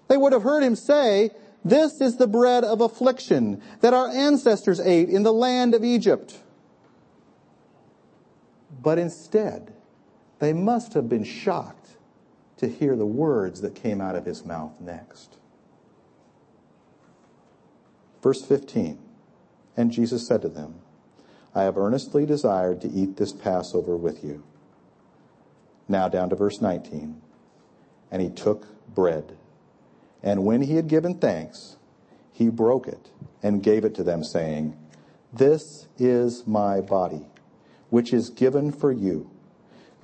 [0.07, 1.31] They would have heard him say,
[1.65, 6.37] this is the bread of affliction that our ancestors ate in the land of Egypt.
[8.81, 9.73] But instead,
[10.43, 11.91] they must have been shocked
[12.57, 15.37] to hear the words that came out of his mouth next.
[18.21, 18.99] Verse 15,
[19.75, 20.75] and Jesus said to them,
[21.55, 24.43] I have earnestly desired to eat this Passover with you.
[25.87, 27.21] Now down to verse 19.
[28.11, 29.37] And he took bread
[30.23, 31.75] and when he had given thanks,
[32.31, 33.11] he broke it
[33.43, 34.77] and gave it to them, saying,
[35.33, 37.27] This is my body,
[37.89, 39.29] which is given for you.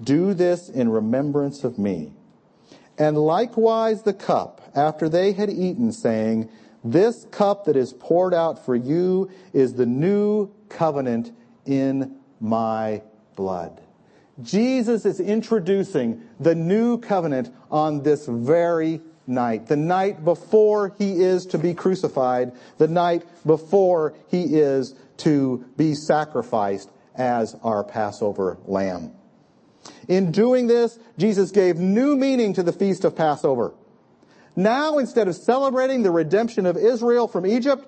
[0.04, 2.14] Do this in remembrance of me.
[2.98, 6.50] And likewise the cup, after they had eaten, saying,
[6.84, 11.32] This cup that is poured out for you is the new covenant
[11.66, 13.02] in my
[13.36, 13.82] blood.
[14.42, 21.46] Jesus is introducing the new covenant on this very night, the night before he is
[21.48, 29.12] to be crucified, the night before he is to be sacrificed as our Passover lamb.
[30.08, 33.74] In doing this, Jesus gave new meaning to the feast of Passover.
[34.56, 37.88] Now, instead of celebrating the redemption of Israel from Egypt,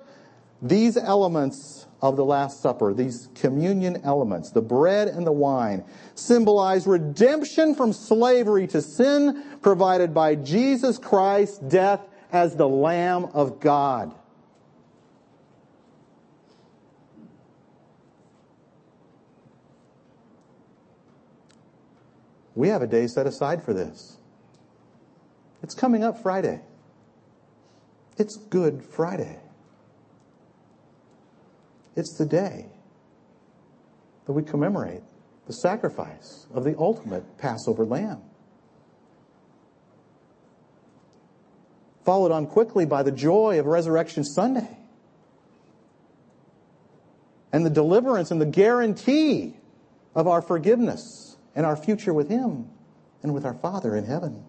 [0.62, 5.84] these elements of the Last Supper, these communion elements, the bread and the wine,
[6.14, 12.00] symbolize redemption from slavery to sin provided by Jesus Christ's death
[12.32, 14.14] as the Lamb of God.
[22.54, 24.16] We have a day set aside for this.
[25.62, 26.60] It's coming up Friday.
[28.18, 29.38] It's Good Friday.
[31.96, 32.66] It's the day
[34.26, 35.02] that we commemorate
[35.46, 38.22] the sacrifice of the ultimate Passover lamb.
[42.04, 44.78] Followed on quickly by the joy of Resurrection Sunday.
[47.52, 49.56] And the deliverance and the guarantee
[50.14, 52.68] of our forgiveness and our future with Him
[53.22, 54.44] and with our Father in heaven.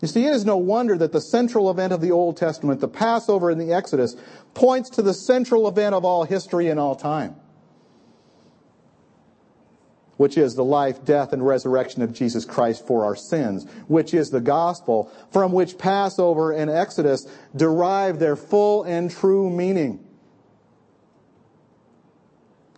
[0.00, 2.88] You see, it is no wonder that the central event of the Old Testament, the
[2.88, 4.14] Passover and the Exodus,
[4.54, 7.34] points to the central event of all history and all time,
[10.16, 14.30] which is the life, death, and resurrection of Jesus Christ for our sins, which is
[14.30, 20.07] the gospel from which Passover and Exodus derive their full and true meaning.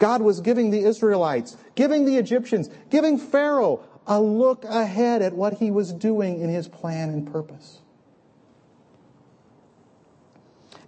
[0.01, 5.55] God was giving the Israelites, giving the Egyptians, giving Pharaoh a look ahead at what
[5.55, 7.79] he was doing in his plan and purpose.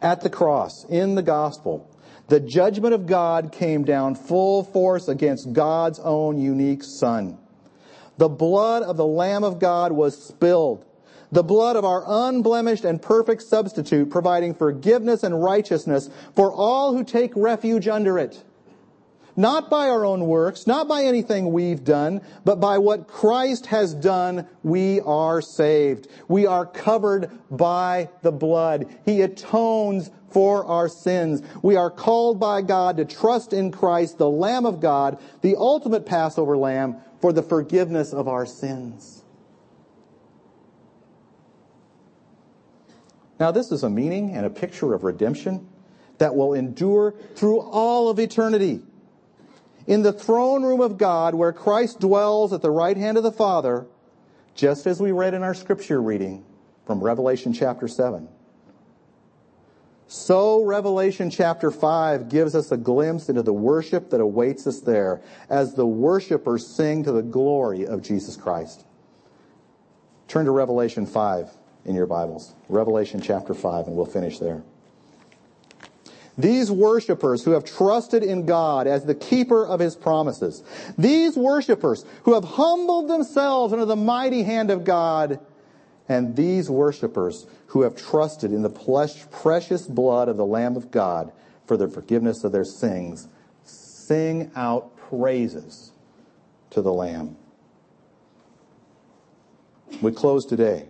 [0.00, 1.88] At the cross, in the gospel,
[2.28, 7.38] the judgment of God came down full force against God's own unique Son.
[8.16, 10.86] The blood of the Lamb of God was spilled.
[11.30, 17.04] The blood of our unblemished and perfect substitute, providing forgiveness and righteousness for all who
[17.04, 18.42] take refuge under it.
[19.34, 23.94] Not by our own works, not by anything we've done, but by what Christ has
[23.94, 26.08] done, we are saved.
[26.28, 28.86] We are covered by the blood.
[29.06, 31.42] He atones for our sins.
[31.62, 36.04] We are called by God to trust in Christ, the Lamb of God, the ultimate
[36.04, 39.22] Passover lamb, for the forgiveness of our sins.
[43.40, 45.68] Now, this is a meaning and a picture of redemption
[46.18, 48.82] that will endure through all of eternity
[49.86, 53.32] in the throne room of God where Christ dwells at the right hand of the
[53.32, 53.86] Father,
[54.54, 56.44] just as we read in our scripture reading
[56.86, 58.28] from Revelation chapter 7.
[60.08, 65.22] So Revelation chapter 5 gives us a glimpse into the worship that awaits us there
[65.48, 68.84] as the worshipers sing to the glory of Jesus Christ.
[70.28, 71.50] Turn to Revelation 5
[71.86, 72.54] in your Bibles.
[72.68, 74.62] Revelation chapter 5 and we'll finish there.
[76.38, 80.62] These worshipers who have trusted in God as the keeper of his promises.
[80.96, 85.40] These worshipers who have humbled themselves under the mighty hand of God.
[86.08, 88.70] And these worshipers who have trusted in the
[89.30, 91.32] precious blood of the Lamb of God
[91.66, 93.28] for the forgiveness of their sins.
[93.64, 95.92] Sing out praises
[96.70, 97.36] to the Lamb.
[100.00, 100.86] We close today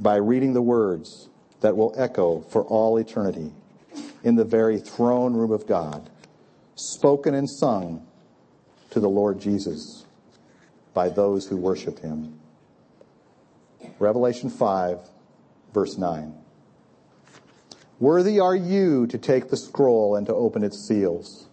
[0.00, 1.28] by reading the words
[1.60, 3.52] that will echo for all eternity
[4.22, 6.10] in the very throne room of God,
[6.74, 8.06] spoken and sung
[8.90, 10.04] to the Lord Jesus
[10.94, 12.38] by those who worship him.
[13.98, 14.98] Revelation 5,
[15.72, 16.34] verse 9.
[17.98, 21.48] Worthy are you to take the scroll and to open its seals.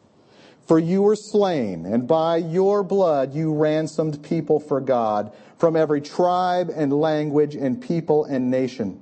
[0.65, 6.01] For you were slain, and by your blood you ransomed people for God from every
[6.01, 9.01] tribe and language and people and nation.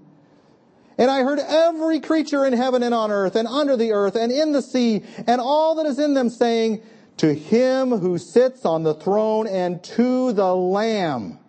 [1.01, 4.31] And I heard every creature in heaven and on earth and under the earth and
[4.31, 6.83] in the sea and all that is in them saying,
[7.17, 11.39] to him who sits on the throne and to the Lamb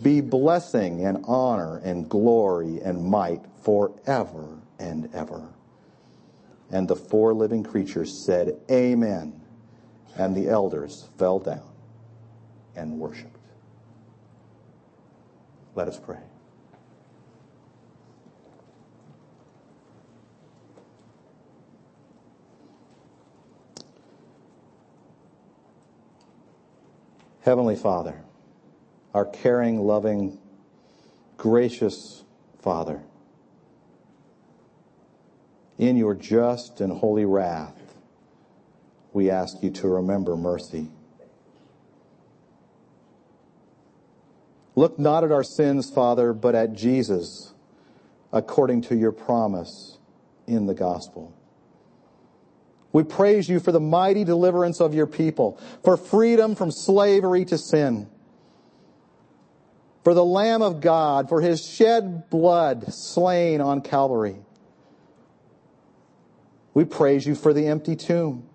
[0.00, 5.46] be blessing and honor and glory and might forever and ever.
[6.70, 9.38] And the four living creatures said, Amen.
[10.16, 11.68] And the elders fell down
[12.74, 13.36] and worshiped.
[15.74, 16.20] Let us pray.
[27.46, 28.24] Heavenly Father,
[29.14, 30.36] our caring, loving,
[31.36, 32.24] gracious
[32.58, 33.04] Father,
[35.78, 37.94] in your just and holy wrath,
[39.12, 40.88] we ask you to remember mercy.
[44.74, 47.54] Look not at our sins, Father, but at Jesus,
[48.32, 49.98] according to your promise
[50.48, 51.32] in the gospel.
[52.96, 57.58] We praise you for the mighty deliverance of your people, for freedom from slavery to
[57.58, 58.08] sin,
[60.02, 64.36] for the Lamb of God, for his shed blood slain on Calvary.
[66.72, 68.48] We praise you for the empty tomb,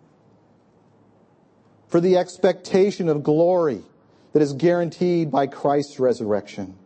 [1.87, 3.83] for the expectation of glory
[4.33, 6.79] that is guaranteed by Christ's resurrection.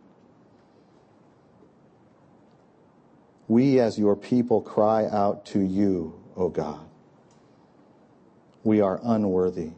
[3.48, 6.85] We as your people cry out to you, O God
[8.66, 9.70] we are unworthy.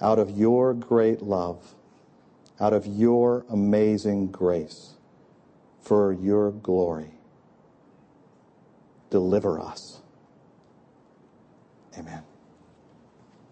[0.00, 1.74] Out of your great love,
[2.60, 4.90] out of your amazing grace,
[5.80, 7.10] for your glory,
[9.10, 10.00] deliver us.
[11.98, 12.22] Amen.